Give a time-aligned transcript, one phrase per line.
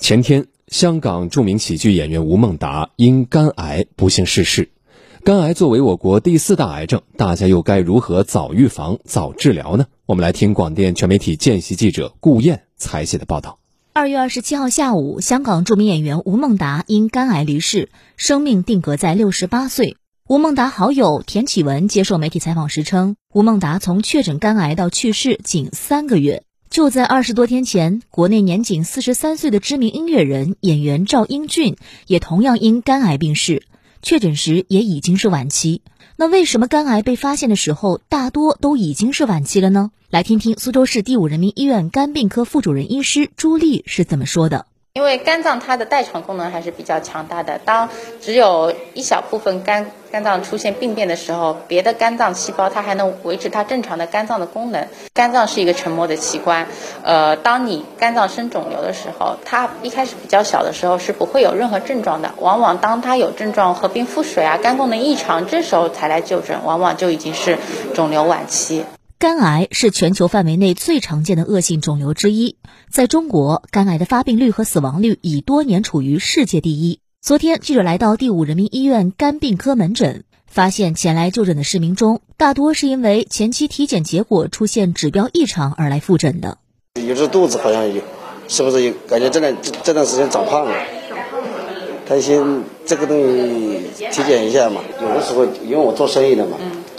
[0.00, 4.70] 前天，香港著名喜剧演员吴孟达因肝癌不幸逝世。
[5.24, 9.86] 肝癌作为我国第四大癌症，大家又该如何早预防、早治疗呢？
[10.06, 13.58] 我们来听广电全媒体见习记者顾燕采写的报道。
[13.92, 19.98] 二月二十七号下午，香港著名演员吴孟达因肝癌离世，生命定格在六十八岁。
[20.26, 26.42] 吴孟达好友田启文接受媒体采访时称，吴孟达从确诊肝癌到去世仅三个月。
[26.70, 33.64] 就在二十多天前，国内年仅四十三岁的知名音乐人、演员赵英俊也同样因肝癌病逝，
[34.02, 35.82] 确诊时也已经是晚期。
[36.14, 39.90] 那为什么肝癌被发现的时候，大多都已经是晚期了呢？
[40.10, 44.66] 来听听苏州市第五人民医院肝病科副主任医师朱丽是怎么说的。
[44.92, 47.88] 因为肝脏它的代偿功能还是比较强大的，当
[48.20, 54.88] 只有一小部分肝肝脏出现病变的时候，别的肝脏细胞它还能维持它正常的肝脏的功能。
[55.14, 56.66] 肝脏是一个沉默的器官，
[57.04, 67.56] 呃，当你肝脏生肿瘤的时候，它一开始比较小的时候是不会有任何症状的，往往当它有症状合并腹水啊、肝功能异常，这时候才来就诊，往往就已经是
[67.94, 68.84] 肿瘤晚期。
[69.20, 72.56] 肝癌是全球范围内最常见的恶性肿瘤之一，
[72.90, 77.00] 在中国，肝癌的发病率和死亡率已多年处于世界第一。
[77.20, 86.56] 昨天，记者来到第五人民医院肝病科门诊，发现前来就诊的市民中，大多是因为前期体检结果出现指标异常而来复诊的。
[86.94, 88.00] 有时肚子好像有，
[88.48, 90.74] 是不是有感觉这段这段时间长胖了？
[92.08, 94.80] 担心这个东西体检一下嘛。
[95.02, 96.56] 有的时候，因为我做生意的嘛。
[96.58, 96.89] 有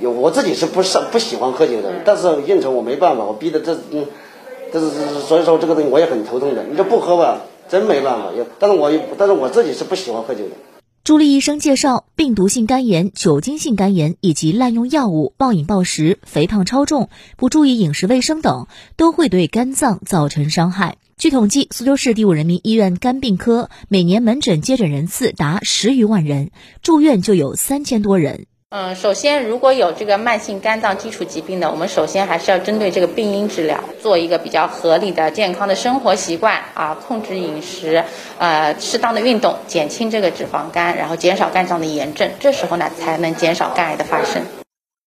[0.00, 4.06] 有，我自己是不是不喜欢喝酒的，但是应酬我没办法，我逼的这嗯，
[4.72, 6.64] 这是所以说这个东西我也很头痛的。
[6.64, 8.30] 你这不喝吧，真没办法。
[8.58, 10.50] 但是我但是我自己是不喜欢喝酒的。
[11.04, 20.98] 朱莉医生介绍，病毒性肝炎、酒精性肝炎以及滥用药物、暴饮暴食、肥胖超重、不注意饮食卫生等，都会对肝脏造成伤害。
[21.18, 28.46] 据统计，苏州市第五人民医院肝病科每年门诊接诊人次达十余万人，住院就有三千多人。
[28.74, 38.02] 嗯，首先，如果有这个慢性肝脏基础疾病的，我们首先还是要针对这个病因治疗，做一个比较合理的健康的生活习惯啊，控制饮食，
[38.38, 44.42] 呃，适当的运动，减轻这个脂肪肝，然后减少肝脏的炎症，这时候呢，才能减少肝癌的发生。